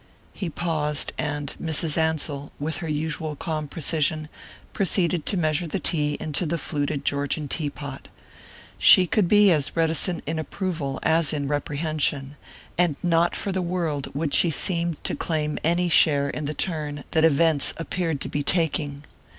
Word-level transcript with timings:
He 0.33 0.49
paused, 0.49 1.13
and 1.19 1.53
Mrs. 1.61 1.95
Ansell, 1.95 2.51
with 2.59 2.77
her 2.77 2.89
usual 2.89 3.35
calm 3.35 3.67
precision, 3.67 4.29
proceeded 4.73 5.27
to 5.27 5.37
measure 5.37 5.67
the 5.67 5.79
tea 5.79 6.17
into 6.19 6.47
the 6.47 6.57
fluted 6.57 7.05
Georgian 7.05 7.47
tea 7.47 7.69
pot. 7.69 8.07
She 8.79 9.05
could 9.05 9.27
be 9.27 9.51
as 9.51 9.75
reticent 9.77 10.23
in 10.25 10.39
approval 10.39 10.99
as 11.03 11.33
in 11.33 11.47
reprehension, 11.47 12.35
and 12.79 12.95
not 13.03 13.35
for 13.35 13.51
the 13.51 13.61
world 13.61 14.07
would 14.15 14.33
she 14.33 14.47
have 14.47 14.55
seemed 14.55 15.03
to 15.03 15.13
claim 15.15 15.59
any 15.63 15.87
share 15.87 16.31
in 16.31 16.45
the 16.45 16.55
turn 16.55 17.03
that 17.11 17.23
events 17.23 17.75
appeared 17.77 18.21
to 18.21 18.27
be 18.27 18.41
taking. 18.41 19.03